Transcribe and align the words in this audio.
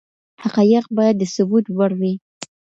حقايق 0.43 0.85
بايد 0.97 1.15
د 1.19 1.23
ثبوت 1.35 1.65
وړ 1.77 1.91
وي. 1.99 2.13